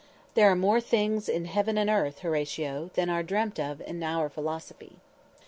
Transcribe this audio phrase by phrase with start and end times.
[0.35, 4.29] _"There are more things in heaven and earth, Horatio, Than are dreamt of in our
[4.29, 4.95] philosophy."